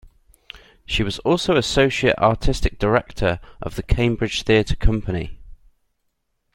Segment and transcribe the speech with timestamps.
[0.83, 5.37] She was also associate artistic director of the Cambridge Theatre Company.